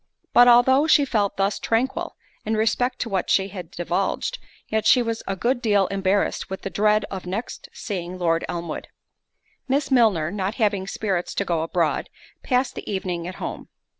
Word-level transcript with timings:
But 0.33 0.47
although 0.47 0.87
she 0.87 1.05
felt 1.05 1.37
thus 1.37 1.59
tranquil, 1.59 2.15
in 2.43 2.57
respect 2.57 2.97
to 3.01 3.07
what 3.09 3.29
she 3.29 3.49
had 3.49 3.69
divulged, 3.69 4.39
yet 4.67 4.87
she 4.87 5.03
was 5.03 5.21
a 5.27 5.35
good 5.35 5.61
deal 5.61 5.85
embarrassed 5.89 6.49
with 6.49 6.63
the 6.63 6.71
dread 6.71 7.05
of 7.11 7.27
next 7.27 7.69
seeing 7.71 8.17
Lord 8.17 8.43
Elmwood. 8.49 8.87
Miss 9.67 9.91
Milner, 9.91 10.31
not 10.31 10.55
having 10.55 10.87
spirits 10.87 11.35
to 11.35 11.45
go 11.45 11.61
abroad, 11.61 12.09
passed 12.41 12.73
the 12.73 12.91
evening 12.91 13.27
at 13.27 13.35
home. 13.35 13.69